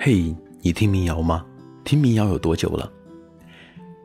[0.00, 1.44] 嘿，你听民谣吗？
[1.82, 2.88] 听民谣有多久了？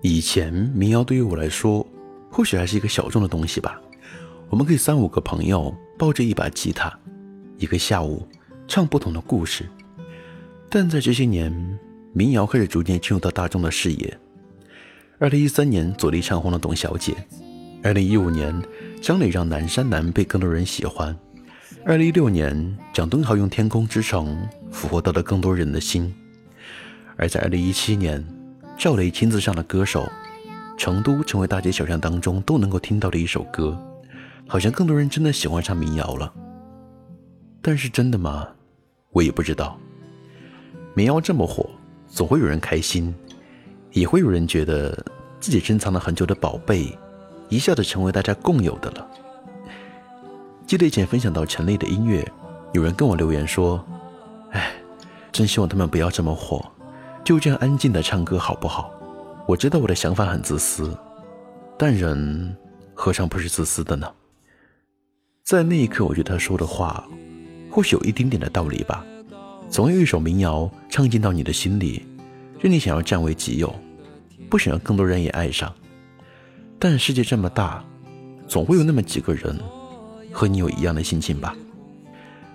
[0.01, 1.85] 以前民谣对于我来说，
[2.31, 3.79] 或许还是一个小众的东西吧。
[4.49, 6.91] 我们可以三五个朋友抱着一把吉他，
[7.59, 8.27] 一个下午
[8.67, 9.69] 唱不同的故事。
[10.67, 11.53] 但在这些年，
[12.11, 14.19] 民谣开始逐渐进入到大众的视野。
[15.19, 17.13] 二零一三年，左立唱红了《董小姐》；
[17.83, 18.59] 二零一五年，
[18.99, 21.13] 张磊让《南山南》被更多人喜欢；
[21.85, 24.27] 二零一六年，蒋敦豪用《天空之城》
[24.71, 26.09] 俘获到了更多人的心；
[27.17, 28.25] 而在二零一七年，
[28.77, 30.03] 赵雷亲自上了歌手，
[30.77, 33.77] 《成都》成为大街小巷当中都能够听到的一首歌，
[34.47, 36.33] 好像更多人真的喜欢上民谣了。
[37.61, 38.47] 但是真的吗？
[39.11, 39.77] 我也不知道。
[40.95, 41.69] 民谣这么火，
[42.07, 43.13] 总会有人开心，
[43.91, 45.05] 也会有人觉得
[45.41, 46.97] 自己珍藏了很久的宝贝，
[47.49, 49.07] 一下子成为大家共有的了。
[50.73, 52.27] 记得以前分享到陈粒的音乐，
[52.71, 53.79] 有人跟我留言说
[54.49, 54.73] ：“哎，
[55.31, 56.65] 真希望他们不要这么火，
[57.23, 58.89] 就这样安静的唱歌好不好？”
[59.47, 60.97] 我知道我的想法很自私，
[61.77, 62.57] 但人
[62.95, 64.11] 何尝不是自私的呢？
[65.43, 67.07] 在那一刻，我觉得他说的话，
[67.69, 69.05] 或许有一丁点的道理吧。
[69.69, 72.03] 总有一首民谣唱进到你的心里，
[72.59, 73.71] 让你想要占为己有，
[74.49, 75.71] 不想让更多人也爱上。
[76.79, 77.85] 但世界这么大，
[78.47, 79.55] 总会有那么几个人
[80.33, 81.55] 和你有一样的心情吧。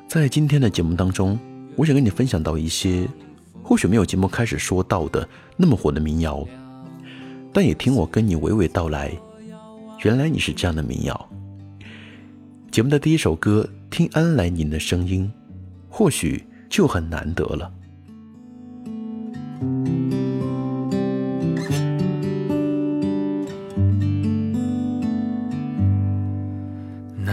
[0.08, 1.38] 在今天的节目当中，
[1.76, 3.08] 我想跟你分享到一些
[3.62, 5.26] 或许没有节目开始说到的
[5.56, 6.46] 那么火的民谣，
[7.52, 9.16] 但也听我跟你娓娓道来，
[10.02, 11.28] 原来你是这样的民谣。
[12.70, 15.30] 节目的第一首歌，听安来宁的声音，
[15.88, 16.44] 或许。
[16.70, 17.72] 就很难得了。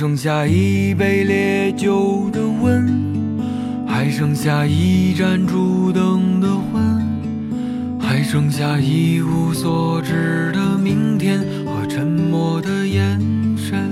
[0.00, 2.88] 剩下一杯烈酒的温，
[3.86, 13.20] 还剩下一盏烛灯的昏，还剩下一无所知的明天和沉默的眼
[13.58, 13.90] 神。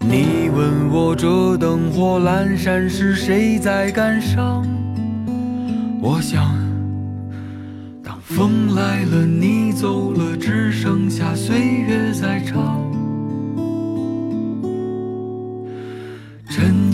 [0.00, 4.66] 你问我这灯火阑珊是谁在感伤？
[6.00, 6.42] 我想，
[8.02, 12.82] 当风来了，你走了，只剩下岁月在唱。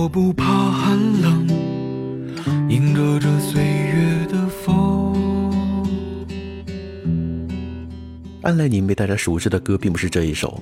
[0.00, 1.46] 我不怕寒冷，
[2.70, 5.14] 迎着这岁月的风。
[8.40, 10.58] 安来宁被大家熟知的歌并不是这一首，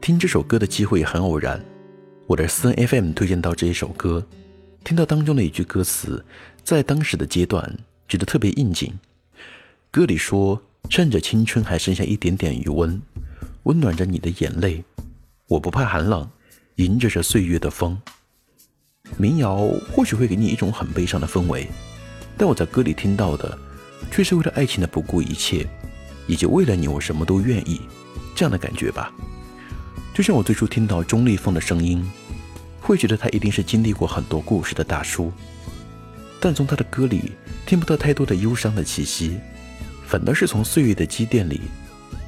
[0.00, 1.64] 听这首歌的机会也很偶然。
[2.26, 4.26] 我的私人 FM 推荐到这一首歌，
[4.82, 6.24] 听到当中的一句歌词，
[6.64, 7.78] 在当时的阶段
[8.08, 8.92] 觉得特别应景。
[9.92, 10.60] 歌里说
[10.90, 13.00] ：“趁着青春还剩下一点点余温，
[13.62, 14.82] 温暖着你的眼泪，
[15.46, 16.28] 我不怕寒冷，
[16.74, 17.96] 迎着这岁月的风。”
[19.16, 19.56] 民谣
[19.92, 21.66] 或许会给你一种很悲伤的氛围，
[22.36, 23.58] 但我在歌里听到的，
[24.10, 25.66] 却是为了爱情的不顾一切，
[26.26, 27.80] 以及为了你我什么都愿意
[28.34, 29.12] 这样的感觉吧。
[30.14, 32.04] 就像我最初听到钟立风的声音，
[32.80, 35.32] 会觉得他一定是经历过很多故事的大叔，
[36.40, 37.32] 但从他的歌里
[37.66, 39.38] 听不到太多的忧伤的气息，
[40.06, 41.60] 反倒是从岁月的积淀里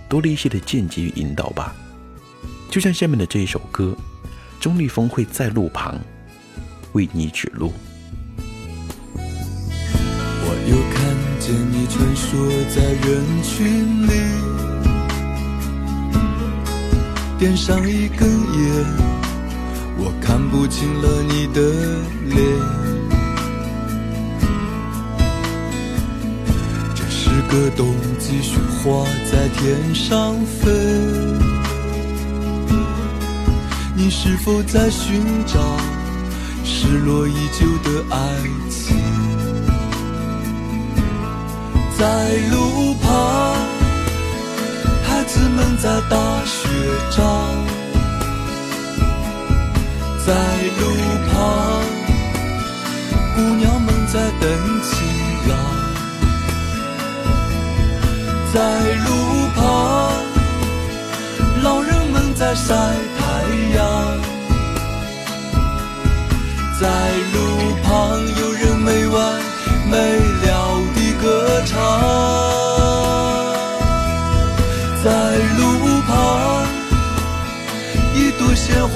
[0.09, 1.75] 多了一些的见解与引导吧。
[2.69, 3.97] 就像下面的这一首歌，
[4.61, 5.99] 钟立风会在路旁。
[6.93, 7.73] 为你指路。
[10.43, 11.01] 我又看
[11.39, 12.27] 见你穿梭
[12.75, 13.09] 在人
[13.43, 14.13] 群里，
[17.39, 18.85] 点上一根烟，
[19.97, 21.61] 我看不清了你的
[22.27, 22.39] 脸。
[26.95, 30.71] 这是个冬季雪花在天上飞，
[33.95, 35.59] 你是否在寻找？
[36.83, 38.17] 失落已久的爱
[38.71, 38.97] 情，
[41.99, 42.05] 在
[42.51, 43.55] 路旁，
[45.05, 46.17] 孩子们在打
[46.47, 46.71] 雪
[47.11, 47.21] 仗；
[50.25, 50.33] 在
[50.81, 50.83] 路
[51.29, 51.37] 旁，
[53.37, 54.49] 姑娘们在等
[54.81, 54.97] 情
[55.51, 55.53] 郎；
[58.55, 58.59] 在
[59.05, 59.11] 路
[59.55, 59.61] 旁，
[61.63, 62.75] 老人们在晒
[63.19, 63.20] 太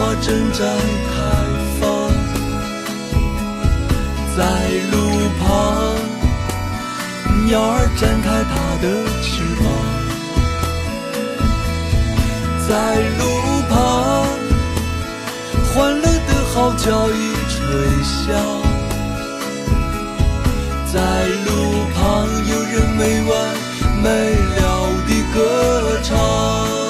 [0.05, 0.61] 花正在
[1.09, 1.17] 开
[1.81, 1.83] 放。
[4.37, 4.45] 在
[4.93, 4.95] 路
[5.41, 5.47] 旁，
[7.47, 8.53] 鸟儿展开它
[8.83, 8.85] 的
[9.23, 9.65] 翅膀。
[12.69, 12.71] 在
[13.19, 13.23] 路
[13.71, 13.73] 旁，
[15.73, 17.35] 欢乐的号角已。
[17.55, 17.59] 吹
[18.05, 18.31] 响，
[20.93, 20.99] 在
[21.47, 21.49] 路
[21.95, 22.03] 旁，
[22.51, 23.33] 有人没完
[24.03, 24.07] 没
[24.57, 24.63] 了
[25.07, 25.39] 地歌
[26.03, 26.84] 唱。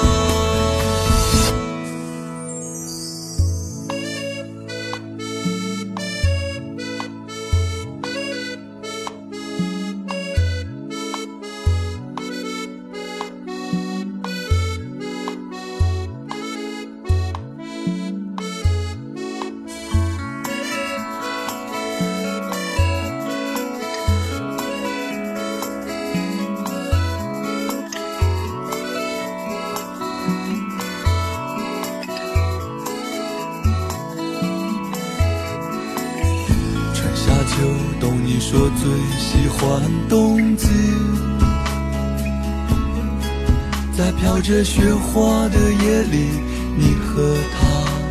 [44.45, 46.29] 着雪花的夜里，
[46.77, 47.57] 你和他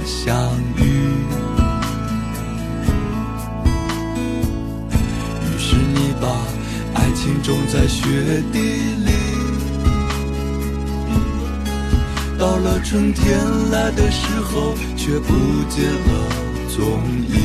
[0.05, 0.35] 相
[0.77, 0.83] 遇。
[5.45, 6.27] 于是你把
[6.95, 9.12] 爱情种在雪地里，
[12.37, 13.38] 到了春天
[13.71, 15.33] 来的时候，却不
[15.71, 16.11] 见了
[16.76, 17.38] 踪影。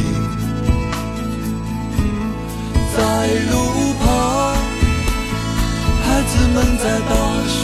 [2.98, 4.56] 在路旁，
[6.02, 7.14] 孩子们在打
[7.48, 7.60] 雪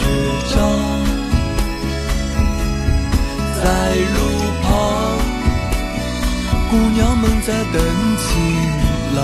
[0.54, 0.56] 仗；
[3.66, 3.72] 在
[4.14, 4.20] 路
[4.62, 4.70] 旁，
[6.70, 7.82] 姑娘们在等
[8.16, 8.24] 情
[9.16, 9.18] 郎；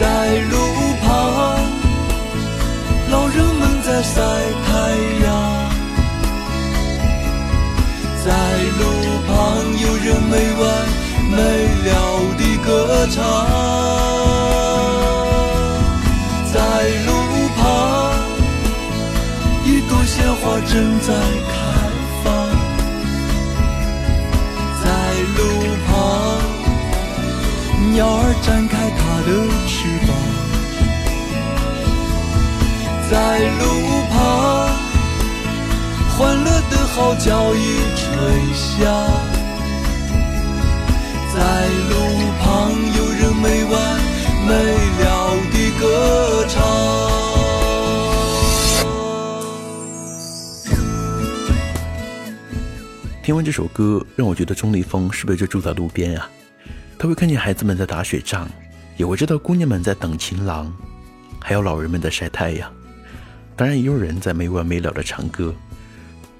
[0.00, 0.02] 在
[0.50, 0.56] 路
[1.02, 1.06] 旁，
[3.10, 4.14] 老人们在晒
[4.64, 4.68] 太
[5.22, 5.28] 阳；
[8.24, 8.26] 在
[8.78, 8.82] 路
[9.26, 9.36] 旁，
[9.78, 10.64] 有人没完。
[11.28, 11.36] 没
[11.84, 11.90] 了
[12.38, 12.66] 的歌
[13.10, 13.20] 唱，
[16.54, 16.56] 在
[17.04, 17.08] 路
[17.54, 17.60] 旁，
[19.66, 21.12] 一朵鲜花正在
[21.50, 21.65] 开
[27.96, 29.28] 鸟儿展开它的
[29.66, 30.12] 翅膀。
[33.10, 33.16] 在
[33.56, 33.64] 路
[34.12, 34.14] 旁，
[36.10, 37.58] 欢乐的号角已
[37.96, 38.04] 吹
[38.52, 38.84] 响。
[41.32, 41.40] 在
[41.88, 41.96] 路
[42.38, 42.44] 旁，
[42.98, 43.74] 有人没完
[44.46, 44.52] 没
[45.00, 45.04] 了
[45.50, 45.84] 的歌
[46.50, 46.54] 唱。
[53.22, 56.28] 听完这首歌，让我觉得钟立风是不是就住在路边呀？
[56.98, 58.48] 他会看见孩子们在打雪仗，
[58.96, 60.72] 也会知道姑娘们在等情郎，
[61.40, 62.72] 还有老人们在晒太阳。
[63.54, 65.54] 当然也有人在没完没了的唱歌。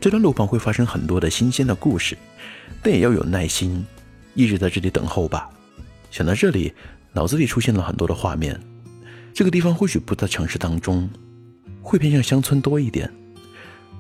[0.01, 2.17] 这段路旁会发生很多的新鲜的故事，
[2.83, 3.85] 但也要有耐心，
[4.35, 5.49] 一直在这里等候吧。
[6.11, 6.73] 想到这里，
[7.13, 8.59] 脑子里出现了很多的画面。
[9.35, 11.09] 这个地方或许不在城市当中，
[11.83, 13.11] 会偏向乡村多一点。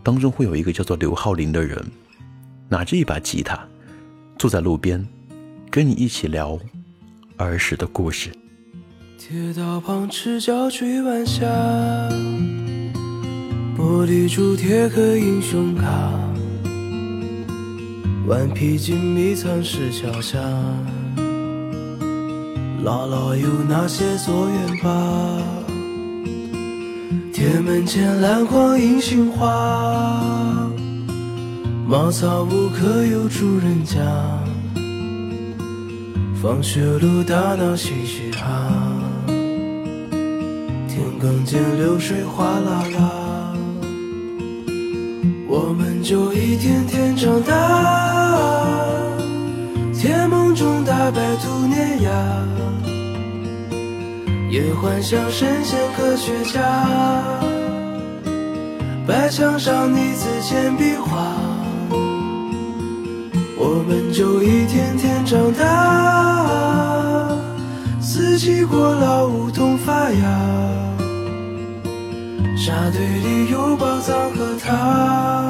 [0.02, 1.82] 当中会有一个叫做刘浩林的人，
[2.68, 3.58] 拿着一把吉他，
[4.38, 5.06] 坐在路边，
[5.76, 6.58] 跟你一起聊
[7.36, 8.30] 儿时的故事。
[9.18, 11.44] 铁道旁赤脚追晚霞，
[13.76, 16.10] 玻璃珠贴个英雄卡，
[18.26, 20.38] 顽皮筋迷藏石桥下，
[22.82, 25.42] 姥姥有那些作业吧。
[27.34, 30.70] 铁门前篮筐银杏花，
[31.86, 34.00] 茅草屋可有住人家？
[36.42, 38.70] 放学路打闹嘻嘻哈，
[40.86, 43.54] 田埂间流水哗啦啦，
[45.48, 47.52] 我们就一天天长大，
[49.94, 52.10] 甜梦中大白兔碾压。
[54.50, 56.62] 也幻想神仙科学家，
[59.06, 61.34] 白墙上你字简笔画，
[63.88, 67.28] 我们就一天天长大。
[68.00, 70.22] 四季过老，梧桐发芽，
[72.56, 75.48] 沙堆里有宝藏和他，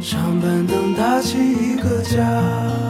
[0.00, 2.89] 长板凳搭起一个家。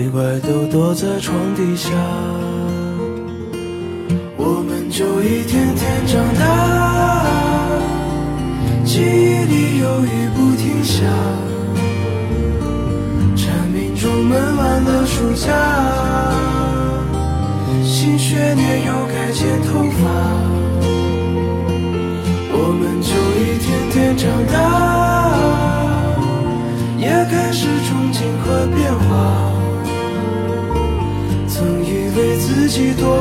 [0.00, 1.90] 鬼怪都躲在床底下，
[4.38, 7.26] 我们就一天天长大，
[8.82, 11.04] 记忆里有雨不停下，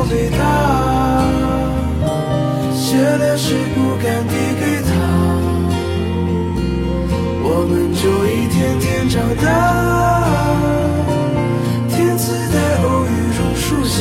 [0.09, 0.41] 己多伟大，
[2.73, 4.89] 写了诗不敢递给他，
[7.43, 9.47] 我们就一天天长大。
[11.89, 13.97] 天自带偶遇榕树下，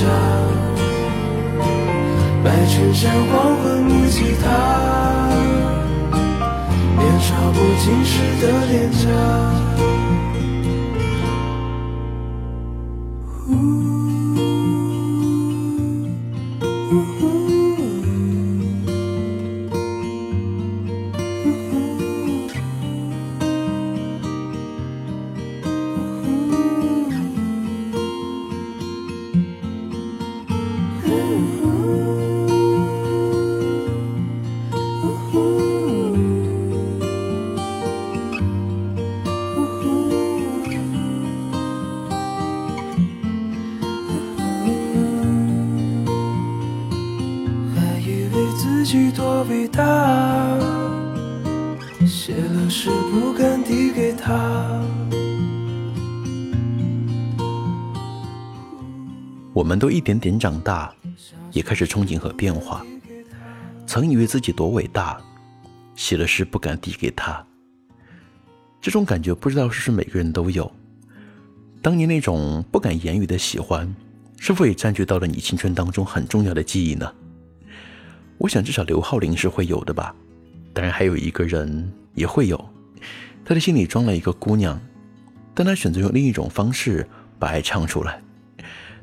[2.43, 4.47] 白衬衫黄昏木吉他，
[6.97, 9.58] 年少不经事的脸颊。
[59.69, 60.91] 我们都一点点长大，
[61.53, 62.83] 也开始憧憬和变化。
[63.87, 65.21] 曾以为自己多伟大，
[65.95, 67.45] 写了诗不敢递给他。
[68.81, 70.73] 这种感觉不知道是不是每个人都有。
[71.83, 73.95] 当年那种不敢言语的喜欢，
[74.39, 77.13] 是否也占据到了你青春当中很重要的记忆呢？
[78.39, 80.15] 我想至少刘浩林是会有的吧。
[80.73, 82.59] 当然还有一个人也会有，
[83.45, 84.81] 他的心里装了一个姑娘，
[85.53, 87.07] 但他选择用另一种方式
[87.39, 88.23] 把爱唱出来。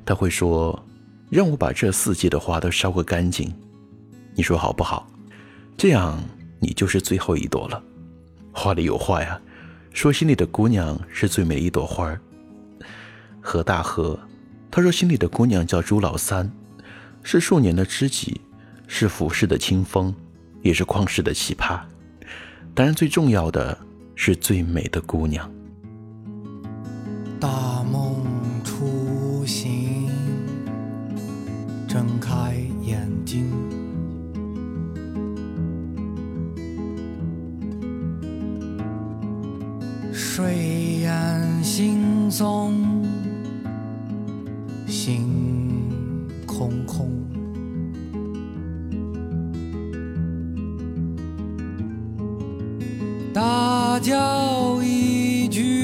[0.06, 0.80] 他会说
[1.32, 3.52] ：“让我把这四季的花都烧个干净，
[4.36, 5.10] 你说好不好？
[5.76, 6.24] 这样
[6.60, 7.82] 你就是最后一朵了。”
[8.54, 9.42] 话里有话呀，
[9.92, 12.22] 说心里的姑娘是最美一朵花儿。
[13.42, 14.18] 何大河，
[14.72, 16.50] 他说心里的姑娘叫朱老三，
[17.22, 18.40] 是数年的知己，
[18.88, 20.14] 是浮世的清风，
[20.62, 21.80] 也是旷世的奇葩。
[22.74, 23.78] 当然，最重要的
[24.16, 25.52] 是最美的姑娘。
[27.40, 28.25] 大梦。
[32.36, 33.50] 开眼睛。
[40.12, 42.74] 睡眼惺忪
[44.86, 45.26] 心
[46.46, 47.10] 空空。
[53.34, 55.75] 大叫一句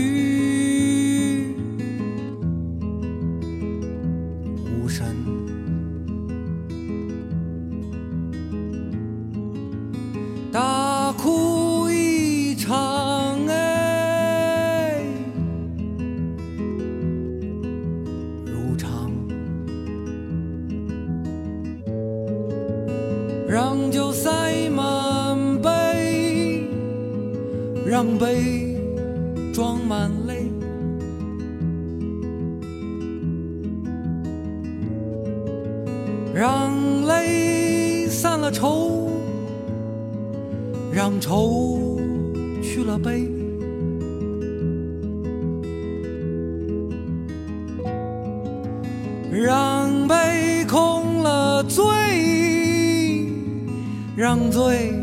[54.16, 54.94] 让醉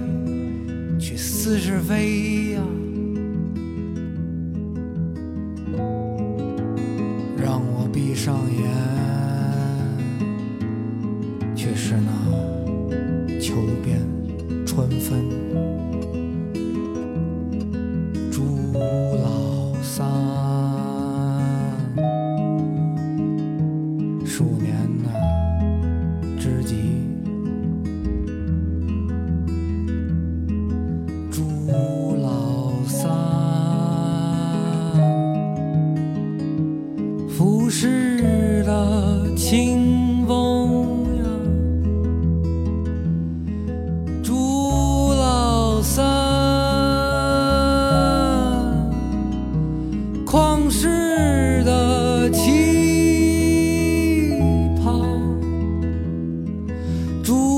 [1.01, 2.88] 去似是非呀。
[57.29, 57.58] tout.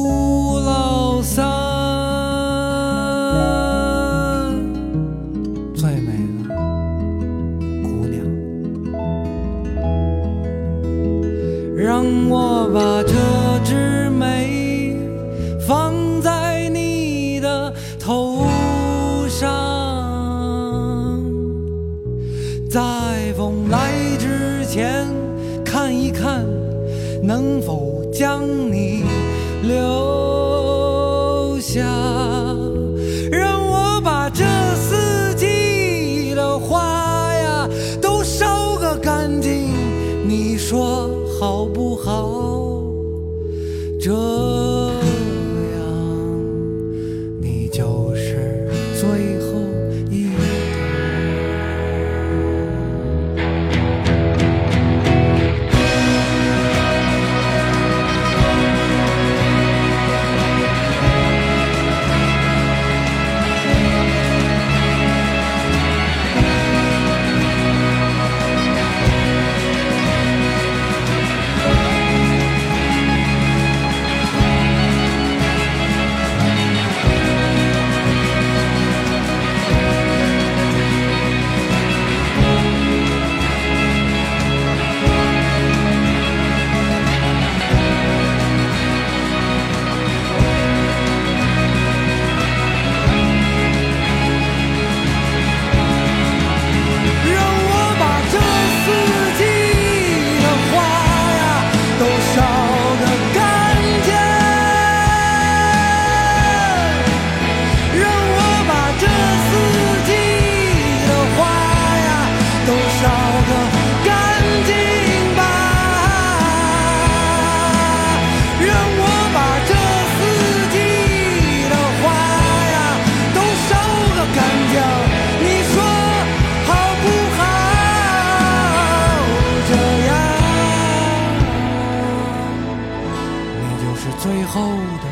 [134.51, 134.61] 后
[134.99, 135.07] 的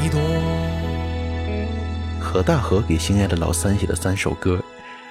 [0.00, 0.20] 一朵。
[2.20, 4.62] 何大河给心爱的老三写的三首歌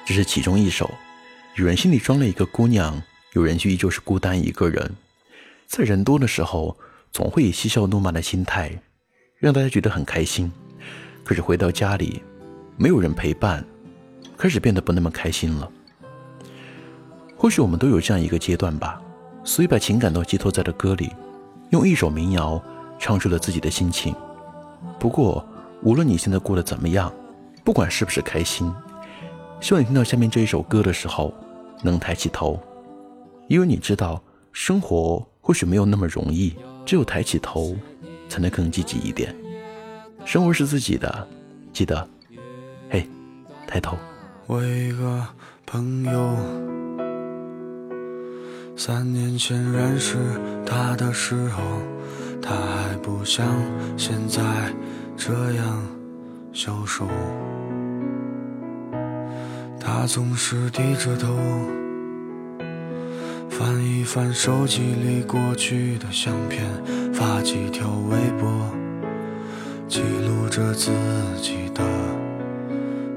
[0.06, 0.90] 这是其中一首
[1.56, 3.02] 有人心里装了一个姑娘
[3.34, 4.96] 有人却依旧是孤单一个人。
[5.68, 6.78] 在人多的时候
[7.12, 8.72] 总会以嬉笑怒骂的心态
[9.36, 10.50] 让大家觉得很开心。
[11.26, 12.24] 可是回到家里
[12.78, 13.64] 没有人陪伴
[14.38, 15.70] 开始变得不那么开心了。
[17.36, 19.02] 或许我们都有这样一个阶段吧
[19.44, 21.12] 所以把情感都寄托在了歌里。
[21.70, 22.62] 用一首民谣
[22.98, 24.16] 唱出了自己的心情。
[25.00, 25.46] 不过，
[25.84, 27.12] 无论你现在过得怎么样，
[27.64, 28.74] 不管是不是开心，
[29.62, 31.34] 希望你听到下面这一首歌的时候，
[31.84, 32.60] 能抬起头，
[33.48, 36.56] 因为你知道，生活或许没有那么容易，
[36.86, 37.76] 只有抬起头，
[38.28, 39.36] 才能更积极一点。
[40.26, 41.28] 生活是自己的，
[41.72, 42.08] 记得，
[42.90, 43.08] 嘿，
[43.68, 43.98] 抬头。
[44.48, 45.26] 我一个
[45.66, 46.36] 朋友，
[48.82, 50.16] 三年前认识
[50.66, 51.62] 他的时候，
[52.42, 53.46] 他还不像
[53.98, 54.42] 现在
[55.18, 55.86] 这样
[56.54, 57.06] 消瘦。
[59.78, 61.28] 他总是低着头，
[63.50, 66.66] 翻一翻手机里过去的相片，
[67.14, 68.50] 发几条微博。
[69.90, 70.90] 记录着自
[71.42, 71.84] 己的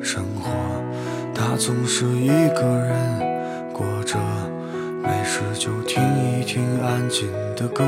[0.02, 0.50] 生活，
[1.32, 3.31] 他总是一个人，
[5.64, 7.84] 就听一听安静的歌，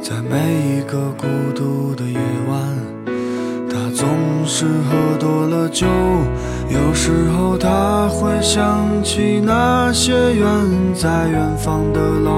[0.00, 2.56] 在每一个孤独的夜晚，
[3.68, 4.06] 他总
[4.46, 5.88] 是喝多了酒，
[6.68, 10.46] 有时候他会想起那些远
[10.94, 12.30] 在远方的老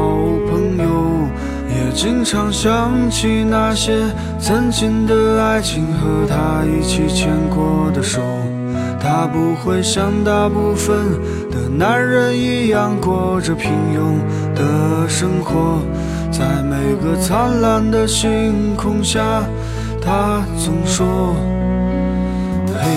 [0.50, 1.28] 朋友。
[1.68, 3.92] 也经常想起那些
[4.38, 8.22] 曾经的爱情和他一起牵过的手。
[9.02, 10.96] 他不会像大部分
[11.50, 14.16] 的男人一样过着平庸
[14.54, 15.82] 的生活，
[16.30, 19.42] 在每个灿烂的星空下，
[20.00, 21.34] 他总说
[22.80, 22.90] ：“嘿，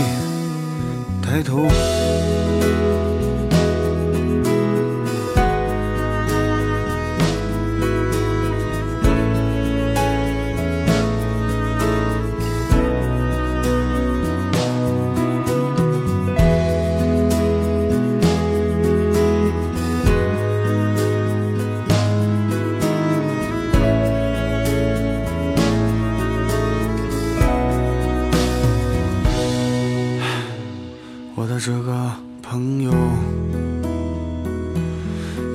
[1.24, 1.66] 抬头。”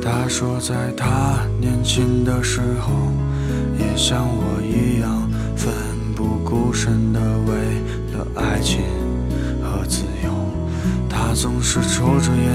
[0.02, 2.92] 他说，在他年轻的时候，
[3.78, 5.72] 也像我一样奋
[6.16, 7.52] 不顾身的为
[8.12, 8.80] 了爱情
[9.62, 10.30] 和自由。
[11.08, 12.48] 他总是抽着烟，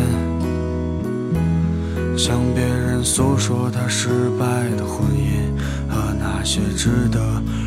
[2.17, 5.53] 向别人诉说他失败的婚姻
[5.87, 7.19] 和那些值得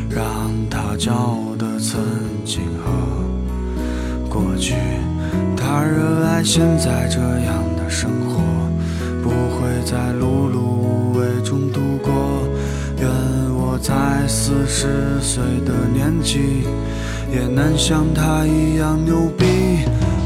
[0.09, 2.01] 让他骄傲的曾
[2.43, 2.91] 经和
[4.29, 4.75] 过去。
[5.55, 8.41] 他热爱现在这样的生活，
[9.59, 12.13] 会在碌碌无为中度过。
[13.01, 13.09] 愿
[13.53, 13.93] 我在
[14.27, 16.63] 四十岁的年纪，
[17.31, 19.45] 也能像他一样牛逼。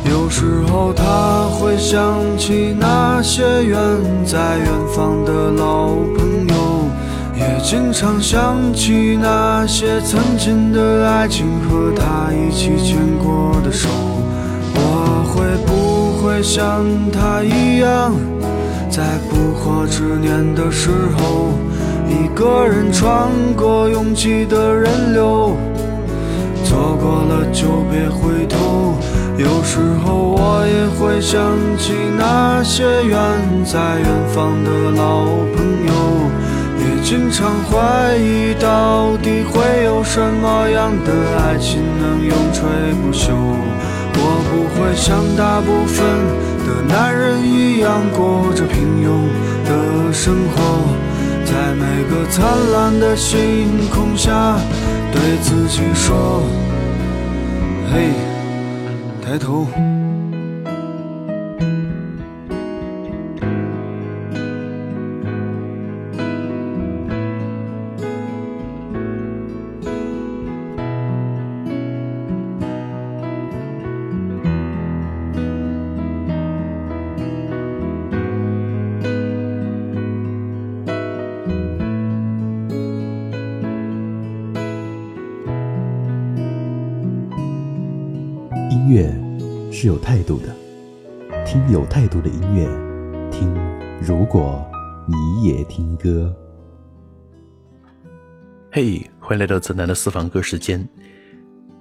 [0.10, 3.80] 有时候他会想起那些远
[4.26, 6.88] 在远方的老朋友，
[7.36, 13.88] 也经常想起那些曾经的爱情和他一起牵过的手。
[14.76, 18.13] 我会不会像他一样，
[18.95, 21.58] 在不惑之年的时候，
[22.08, 23.27] 一个人穿
[23.58, 25.58] 过拥挤的人流？
[26.63, 28.93] 错过了就别回头。
[29.36, 31.41] 有时候我也会想
[31.75, 33.17] 起那些远
[33.65, 35.25] 在远方的老
[35.56, 35.93] 朋友，
[36.77, 42.62] 也经常怀疑到底会有什么样的爱情能永垂
[43.01, 43.34] 不朽。
[44.15, 46.06] 我不会像大部分
[46.65, 49.28] 的男人一样过着平庸
[49.65, 50.62] 的生活，
[51.45, 54.58] 在每个灿烂的星空下，
[55.12, 56.43] 对自己说
[57.91, 58.10] ：“嘿，
[59.21, 59.67] 抬头。”
[89.84, 90.56] 是有态度的，
[91.46, 92.63] 听有态度的音乐，
[93.30, 93.54] 听
[94.02, 94.65] 如果
[95.06, 96.34] 你也听歌。
[98.72, 100.88] 嘿，欢迎来到泽南的私房歌时间。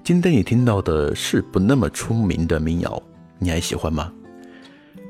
[0.02, 3.00] 今天你听到的是不那么出名的民谣，
[3.38, 4.12] 你还喜欢吗？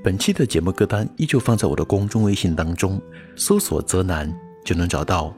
[0.05, 3.01] 本期的节目歌单依旧放在我的公众微信当中，
[3.37, 4.31] 搜索“泽南”
[4.67, 5.35] 就能找到，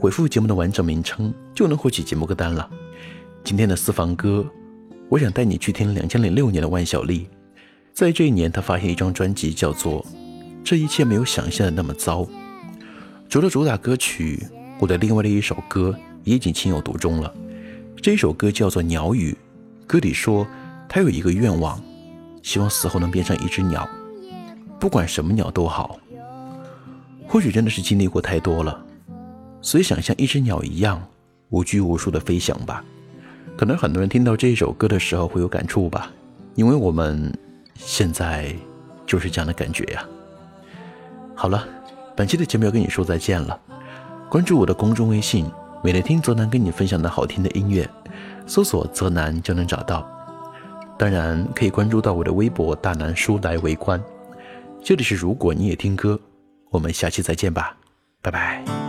[0.00, 2.66] 回复节目的完整名称就能获取节目歌单了。
[3.44, 4.42] 今天的私房歌，
[5.08, 7.28] 我想带你去听两千零六年的万晓利，
[7.92, 10.02] 在这一年，他发现一张专辑叫做
[10.64, 12.22] 《这一切没有想象的那么糟》。
[13.28, 14.44] 除了主打歌曲，
[14.80, 17.32] 我的另外的一首歌也已经情有独钟了。
[18.02, 19.32] 这一首歌叫做《鸟语》，
[19.86, 20.46] 歌里说
[20.88, 21.80] 他有一个愿望。
[22.42, 23.88] 希望死后能变成一只鸟，
[24.78, 25.98] 不管什么鸟都好。
[27.26, 28.84] 或许真的是经历过太多了，
[29.60, 31.04] 所以想像一只鸟一样
[31.48, 32.84] 无拘无束的飞翔吧。
[33.56, 36.10] 可能很多人听到这首歌的时候会有感触吧，
[36.54, 37.32] 因为我们
[37.74, 38.54] 现在
[39.06, 40.04] 就是这样的感觉呀。
[41.34, 41.66] 好了，
[42.14, 43.58] 本期的节目要跟你说再见了。
[44.28, 45.50] 关注我的公众微信，
[45.82, 47.88] 每天听泽南跟你分享的好听的音乐，
[48.46, 50.06] 搜索泽南就能找到。
[50.98, 54.02] 当然可以关注到我的微博“大南叔”来围观。
[54.82, 56.18] 这里是如果你也听歌，
[56.70, 57.76] 我们下期再见吧，
[58.22, 58.85] 拜拜。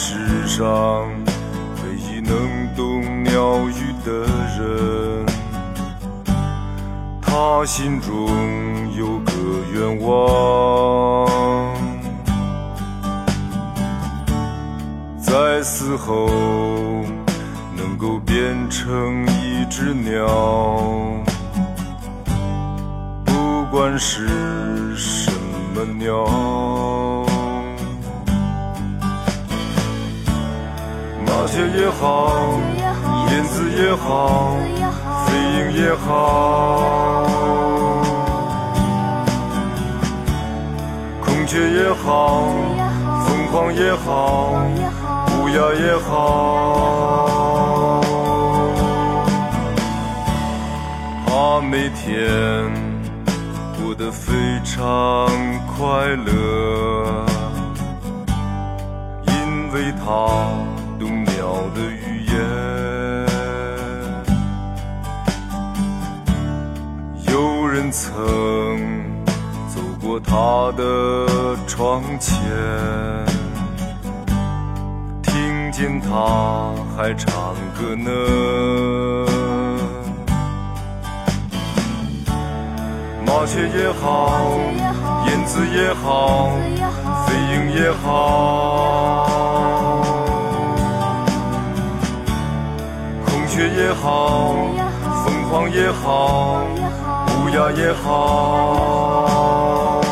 [0.00, 0.64] 世上
[1.82, 2.32] 唯一能
[2.76, 4.28] 懂鸟语的。
[4.58, 5.26] 人，
[7.20, 8.12] 他心中
[8.96, 9.32] 有个
[9.72, 10.08] 愿望，
[15.20, 16.28] 在死后
[17.76, 20.26] 能够变成一只鸟，
[23.24, 25.32] 不管是什
[25.74, 26.24] 么鸟，
[31.38, 32.34] 麻雀也好。
[33.30, 34.56] 燕子也好，
[35.24, 37.22] 飞鹰也好，
[41.24, 42.42] 孔雀也好，
[43.24, 44.54] 凤凰也好，
[45.38, 46.10] 乌鸦也好，
[51.24, 52.10] 它每天
[53.80, 54.76] 过得非常
[55.76, 55.86] 快
[56.26, 57.24] 乐，
[59.26, 59.32] 因
[59.72, 60.08] 为他
[67.90, 69.02] 曾
[69.68, 72.34] 走过他的窗前，
[75.22, 78.10] 听见他还唱歌呢。
[83.26, 84.58] 麻雀也好，
[85.26, 86.50] 燕子也好，
[87.26, 89.26] 飞鹰也好，
[93.24, 94.54] 孔雀也好，
[95.24, 96.64] 凤凰也好。
[97.48, 100.02] 乌鸦也好，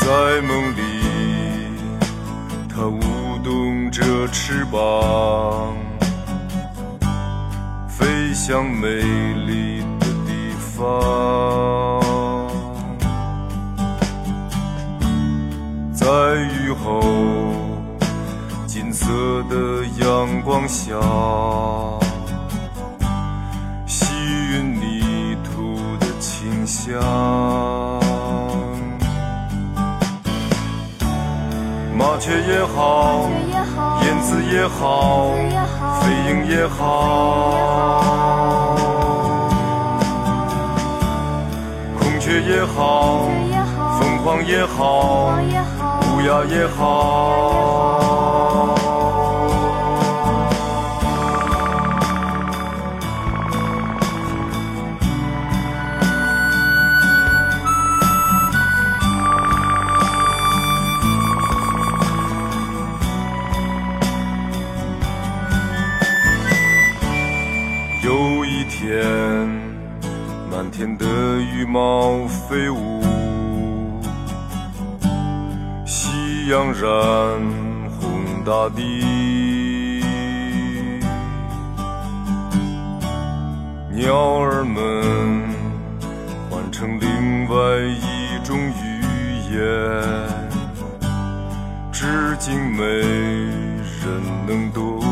[0.00, 0.80] 在梦里，
[2.72, 3.00] 它舞
[3.42, 5.74] 动着翅膀。
[8.44, 8.88] 向美
[9.46, 12.02] 丽的地方，
[15.92, 16.04] 在
[16.50, 17.00] 雨后
[18.66, 19.06] 金色
[19.48, 20.98] 的阳光下，
[23.86, 27.00] 吸吮泥土的清香。
[31.96, 33.30] 麻雀也好，
[34.02, 35.30] 燕子也好。
[36.02, 37.60] 飞鹰也好，
[42.32, 43.28] 倔也好，
[44.00, 45.36] 疯狂也好，
[46.00, 46.88] 孤傲也好，
[68.02, 69.31] 有一天。
[70.70, 71.06] 天的
[71.40, 73.00] 羽毛飞舞，
[75.86, 76.82] 夕阳染
[78.00, 80.02] 红大地，
[83.90, 85.42] 鸟儿们
[86.48, 87.54] 换成另外
[88.00, 89.02] 一种语
[89.52, 89.62] 言，
[91.92, 95.11] 至今没人能懂。